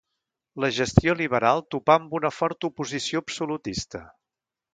La 0.63 0.69
gestió 0.77 1.13
liberal 1.19 1.61
topà 1.75 1.97
amb 1.99 2.15
una 2.21 2.33
forta 2.37 2.71
oposició 2.71 3.23
absolutista. 3.27 4.03